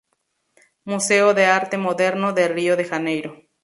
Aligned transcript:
Museo 0.83 1.35
de 1.35 1.45
Arte 1.45 1.77
Moderno 1.77 2.33
de 2.33 2.47
Río 2.47 2.75
de 2.75 2.85
Janeiro. 2.85 3.37